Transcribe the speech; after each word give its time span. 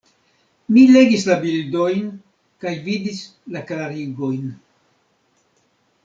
Mi 0.75 0.83
legis 0.93 1.25
la 1.31 1.35
bildojn, 1.43 2.07
kaj 2.65 2.71
vidis 2.87 3.19
la 3.57 3.61
klarigojn. 3.73 4.49